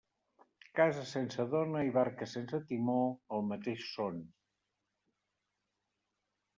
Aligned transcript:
Casa 0.79 1.03
sense 1.09 1.45
dona 1.51 1.83
i 1.89 1.93
barca 1.99 2.29
sense 2.33 2.61
timó, 2.73 2.97
el 3.39 3.47
mateix 3.53 3.87
són. 3.93 4.21